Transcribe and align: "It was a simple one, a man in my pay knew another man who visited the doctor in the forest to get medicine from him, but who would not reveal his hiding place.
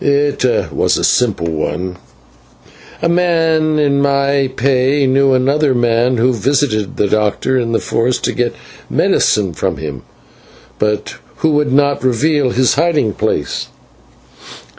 "It 0.03 0.43
was 0.73 0.97
a 0.97 1.03
simple 1.03 1.45
one, 1.51 1.97
a 3.03 3.07
man 3.07 3.77
in 3.77 4.01
my 4.01 4.49
pay 4.55 5.05
knew 5.05 5.33
another 5.33 5.75
man 5.75 6.17
who 6.17 6.33
visited 6.33 6.97
the 6.97 7.05
doctor 7.07 7.59
in 7.59 7.71
the 7.71 7.79
forest 7.79 8.23
to 8.23 8.31
get 8.33 8.55
medicine 8.89 9.53
from 9.53 9.77
him, 9.77 10.01
but 10.79 11.17
who 11.45 11.51
would 11.51 11.71
not 11.71 12.03
reveal 12.03 12.49
his 12.49 12.73
hiding 12.73 13.13
place. 13.13 13.67